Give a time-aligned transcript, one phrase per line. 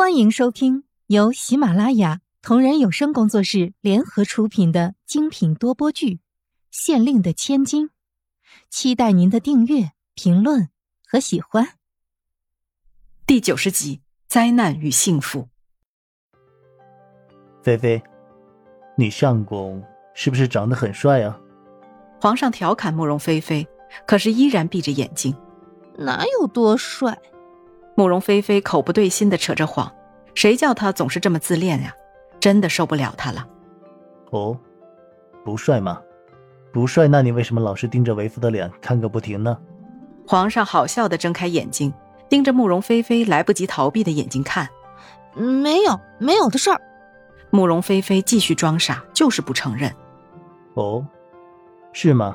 [0.00, 6.14] 欢迎收听由喜马拉雅同人有声工作室联合出品的精品多播剧
[6.70, 7.88] 《县令的千金》，
[8.70, 10.70] 期待您的订阅、评论
[11.06, 11.74] 和喜欢。
[13.26, 15.50] 第九十集：灾难与幸福。
[17.62, 18.02] 菲菲，
[18.96, 21.38] 你相公是不是长得很帅啊？
[22.18, 23.68] 皇上调侃慕容菲菲，
[24.06, 25.36] 可是依然闭着眼睛。
[25.98, 27.20] 哪有多帅？
[28.00, 29.92] 慕容菲菲口不对心的扯着谎，
[30.34, 31.94] 谁叫他总是这么自恋呀？
[32.40, 33.46] 真的受不了他了。
[34.30, 34.58] 哦，
[35.44, 36.00] 不帅吗？
[36.72, 39.54] 不帅，那你为什么老是盯着为夫的脸看个不停呢？
[40.26, 41.92] 皇上好笑的睁开眼睛，
[42.26, 44.66] 盯着慕容菲菲来不及逃避的眼睛看。
[45.34, 46.80] 没有，没有的事儿。
[47.50, 49.94] 慕容菲菲继续装傻，就是不承认。
[50.72, 51.06] 哦，
[51.92, 52.34] 是吗？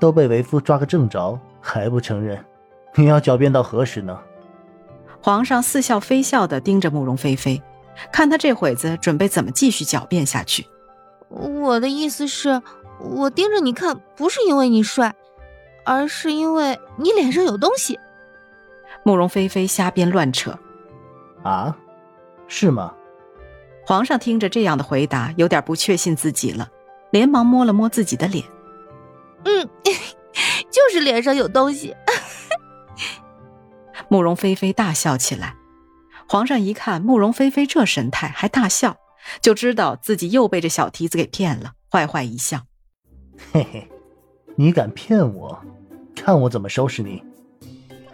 [0.00, 2.42] 都被为夫抓个正着，还不承认？
[2.94, 4.18] 你要狡辩到何时呢？
[5.24, 7.62] 皇上似笑非笑的盯着慕容菲菲，
[8.12, 10.66] 看他这会子准备怎么继续狡辩下去。
[11.30, 12.60] 我的意思是，
[13.00, 15.14] 我盯着你看，不是因为你帅，
[15.86, 17.98] 而是因为你脸上有东西。
[19.02, 20.54] 慕容菲菲瞎编乱扯。
[21.42, 21.74] 啊，
[22.46, 22.92] 是吗？
[23.86, 26.68] 皇上听着这样的回答，有点不确信自己了，
[27.10, 28.44] 连忙摸了摸自己的脸。
[29.44, 29.66] 嗯，
[30.70, 31.96] 就是脸上有东西。
[34.14, 35.56] 慕容菲菲大笑起来，
[36.28, 38.96] 皇上一看慕容菲菲这神态还大笑，
[39.42, 42.60] 就知道自己又被这小蹄子给骗了，坏坏一笑
[43.50, 43.90] ：“嘿嘿，
[44.54, 45.60] 你敢骗我，
[46.14, 47.24] 看我怎么收拾你！”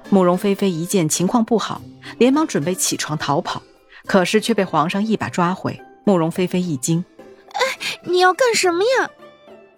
[0.09, 1.83] 慕容菲菲一见情况不好，
[2.17, 3.63] 连忙准备起床逃跑，
[4.07, 5.79] 可是却被皇上一把抓回。
[6.07, 7.05] 慕容菲菲一惊
[7.53, 7.61] ：“哎，
[8.05, 9.11] 你要干什么呀？”“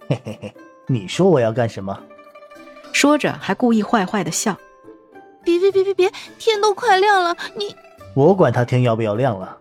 [0.08, 0.54] 嘿嘿嘿，
[0.86, 2.00] 你说我要干什么？”
[2.94, 4.56] 说着还故意坏坏的笑。
[5.44, 6.12] 别别别别别！
[6.38, 7.74] 天都快亮了，你
[8.14, 9.58] 我管他天要不要亮了。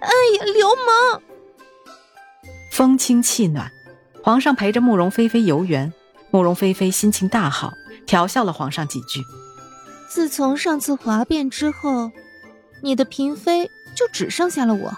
[0.00, 1.22] 哎呀，流氓！
[2.72, 3.70] 风清气暖，
[4.22, 5.92] 皇上陪着慕容菲菲游园，
[6.30, 7.72] 慕容菲菲心情大好，
[8.06, 9.20] 调笑了皇上几句。
[10.08, 12.10] 自从上次哗变之后，
[12.82, 14.92] 你的嫔妃就只剩下了我。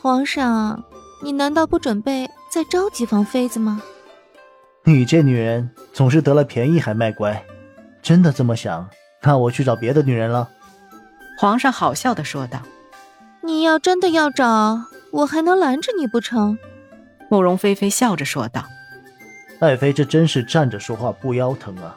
[0.00, 0.84] 皇上，
[1.22, 3.82] 你难道不准备再招几房妃子吗？
[4.84, 7.44] 你这女人总是得了便宜还卖乖，
[8.02, 8.88] 真的这么想？
[9.22, 10.48] 那我去找别的女人了。
[11.38, 12.60] 皇上好笑的说道
[13.42, 14.82] ：“你要真的要找，
[15.12, 16.58] 我还能拦着你不成？”
[17.30, 18.66] 慕容菲菲笑着说道
[19.60, 21.96] ：“爱妃，这真是站着说话不腰疼啊！”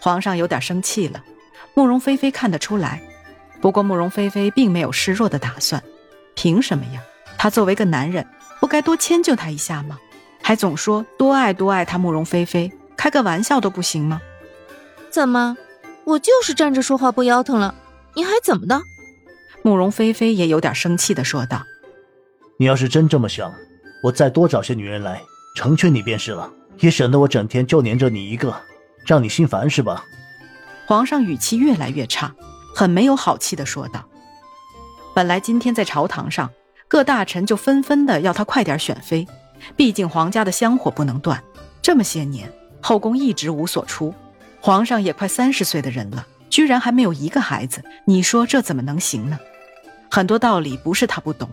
[0.00, 1.22] 皇上有点生气了。
[1.74, 3.00] 慕容菲菲看得出来，
[3.60, 5.82] 不过慕容菲菲并没有示弱的打算。
[6.34, 7.00] 凭什么呀？
[7.38, 8.26] 他作为个男人，
[8.60, 9.98] 不该多迁就她一下吗？
[10.42, 14.20] 还总说多爱多爱她，慕容菲菲，开个玩笑都不行吗？
[15.10, 15.56] 怎么？
[16.10, 17.74] 我就是站着说话不腰疼了，
[18.14, 18.82] 你还怎么的？
[19.62, 21.62] 慕容菲菲也有点生气的说道
[22.58, 23.52] ：“你要是真这么想，
[24.02, 25.22] 我再多找些女人来
[25.54, 26.50] 成全你便是了，
[26.80, 28.54] 也省得我整天就黏着你一个，
[29.06, 30.04] 让你心烦是吧？”
[30.88, 32.34] 皇上语气越来越差，
[32.74, 34.04] 很没有好气的说道
[35.14, 36.50] ：“本来今天在朝堂上，
[36.88, 39.28] 各大臣就纷纷的要他快点选妃，
[39.76, 41.40] 毕竟皇家的香火不能断，
[41.80, 44.12] 这么些年后宫一直无所出。”
[44.60, 49.38] 皇上也快三十岁的人了，居然还没有一个孩子，你说这怎么能行呢？
[50.10, 51.50] 很多道理不是他不懂，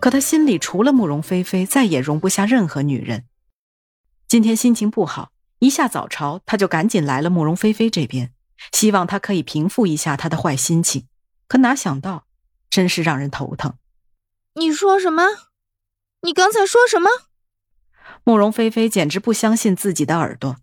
[0.00, 3.24] 可他心里除了慕容菲菲，再也容不下任何女人。
[4.26, 5.30] 今天心情不好，
[5.60, 8.32] 一下早朝，他就赶紧来了慕容菲菲这边，
[8.72, 11.06] 希望她可以平复一下他的坏心情。
[11.46, 12.26] 可哪想到，
[12.68, 13.74] 真是让人头疼。
[14.54, 15.22] 你说什么？
[16.22, 17.08] 你刚才说什么？
[18.24, 20.56] 慕容菲菲简直不相信自己的耳朵。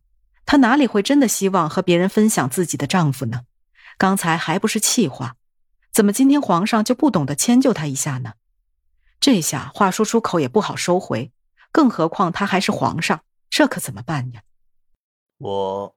[0.45, 3.41] 她哪里会真的希望和别人分享自己的丈夫呢？
[3.97, 5.35] 刚才还不是气话，
[5.91, 8.33] 怎么今天皇上就不懂得迁就她一下呢？
[9.19, 11.31] 这下话说出口也不好收回，
[11.71, 14.41] 更何况他还是皇上，这可怎么办呀？
[15.39, 15.95] 我，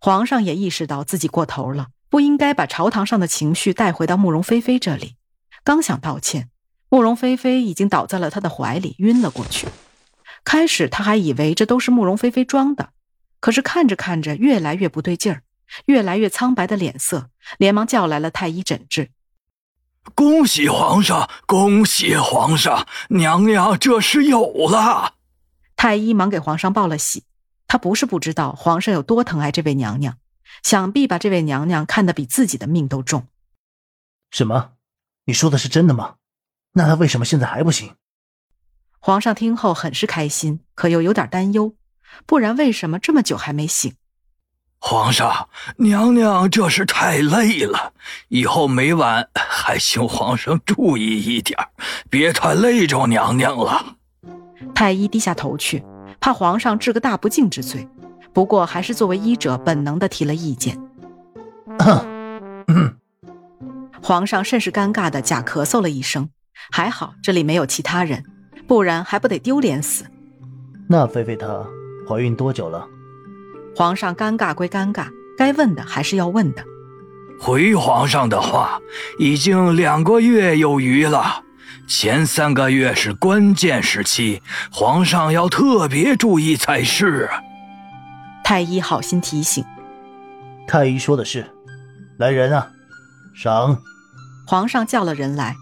[0.00, 5.16] 皇上也意识到自己过头了，不应该把朝堂上的情绪带回到慕容菲菲这里。
[5.64, 6.50] 刚想道歉，
[6.88, 9.66] 慕容菲菲已经倒在了他的怀里，晕了过去。
[10.44, 12.90] 开始他还以为这都是慕容菲菲装的。
[13.46, 15.44] 可是看着看着，越来越不对劲儿，
[15.84, 19.12] 越来越苍白的脸色，连忙叫来了太医诊治。
[20.16, 25.14] 恭喜皇上，恭喜皇上，娘娘这是有了。
[25.76, 27.22] 太医忙给皇上报了喜。
[27.68, 30.18] 他不是不知道皇上有多疼爱这位娘娘，
[30.64, 33.28] 想必把这位娘娘看得比自己的命都重。
[34.32, 34.72] 什么？
[35.26, 36.16] 你说的是真的吗？
[36.72, 37.94] 那他为什么现在还不行？
[38.98, 41.76] 皇上听后很是开心，可又有点担忧。
[42.26, 43.94] 不然为什么这么久还没醒？
[44.78, 45.48] 皇上，
[45.78, 47.92] 娘娘这是太累了，
[48.28, 51.58] 以后每晚还请皇上注意一点，
[52.10, 53.96] 别太累着娘娘了。
[54.74, 55.82] 太医低下头去，
[56.20, 57.88] 怕皇上治个大不敬之罪，
[58.32, 60.78] 不过还是作为医者本能的提了意见。
[64.02, 66.28] 皇上甚是尴尬的假咳嗽了一声，
[66.70, 68.22] 还好这里没有其他人，
[68.68, 70.04] 不然还不得丢脸死。
[70.88, 71.66] 那菲菲她
[72.08, 72.86] 怀孕多久了？
[73.74, 76.64] 皇上尴尬归尴尬，该问的还是要问的。
[77.38, 78.80] 回皇上的话，
[79.18, 81.42] 已经两个月有余了。
[81.86, 84.42] 前三个月是关键时期，
[84.72, 87.28] 皇上要特别注意才是。
[88.42, 89.64] 太医好心提醒。
[90.66, 91.46] 太医说的是，
[92.18, 92.68] 来人啊，
[93.34, 93.76] 赏。
[94.46, 95.54] 皇上叫了人来。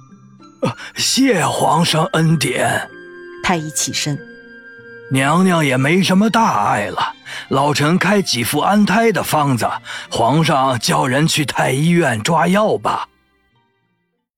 [0.94, 2.88] 谢皇上恩典。
[3.43, 4.19] 太医起身。
[5.14, 7.14] 娘娘也没什么大碍了，
[7.49, 9.64] 老臣开几副安胎的方子，
[10.11, 13.08] 皇上叫人去太医院抓药吧。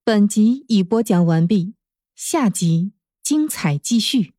[0.05, 1.73] 本集已播讲完毕，
[2.15, 2.93] 下集
[3.23, 4.36] 精彩继续。